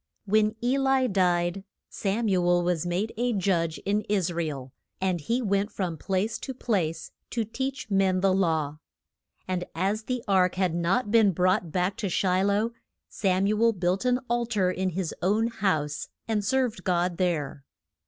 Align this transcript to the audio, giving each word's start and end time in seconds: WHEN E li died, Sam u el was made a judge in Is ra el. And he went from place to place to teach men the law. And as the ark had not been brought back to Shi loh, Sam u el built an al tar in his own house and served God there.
WHEN 0.25 0.55
E 0.63 0.79
li 0.79 1.07
died, 1.07 1.63
Sam 1.87 2.27
u 2.27 2.43
el 2.43 2.63
was 2.63 2.87
made 2.87 3.13
a 3.17 3.33
judge 3.33 3.77
in 3.85 4.01
Is 4.09 4.33
ra 4.33 4.43
el. 4.45 4.73
And 4.99 5.21
he 5.21 5.43
went 5.43 5.71
from 5.71 5.95
place 5.99 6.39
to 6.39 6.55
place 6.55 7.11
to 7.29 7.45
teach 7.45 7.91
men 7.91 8.21
the 8.21 8.33
law. 8.33 8.79
And 9.47 9.63
as 9.75 10.05
the 10.05 10.23
ark 10.27 10.55
had 10.55 10.73
not 10.73 11.11
been 11.11 11.33
brought 11.33 11.71
back 11.71 11.97
to 11.97 12.09
Shi 12.09 12.41
loh, 12.43 12.71
Sam 13.09 13.45
u 13.45 13.61
el 13.63 13.73
built 13.73 14.03
an 14.03 14.19
al 14.27 14.47
tar 14.47 14.71
in 14.71 14.89
his 14.89 15.13
own 15.21 15.49
house 15.49 16.09
and 16.27 16.43
served 16.43 16.83
God 16.83 17.17
there. 17.17 17.63